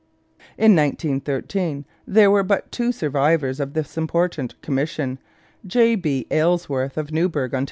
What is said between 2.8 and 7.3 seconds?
survivors of this important commission, J. B. Aylesworth of